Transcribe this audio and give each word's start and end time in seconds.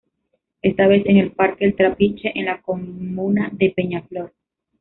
Esta 0.63 0.87
vez, 0.87 1.03
en 1.05 1.17
el 1.17 1.31
Parque 1.33 1.63
El 1.63 1.75
Trapiche, 1.75 2.31
en 2.33 2.45
la 2.45 2.59
comuna 2.59 3.49
de 3.51 3.69
Peñaflor. 3.69 4.33